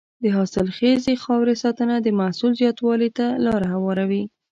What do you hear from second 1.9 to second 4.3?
د محصول زیاتوالي ته لاره هواروي.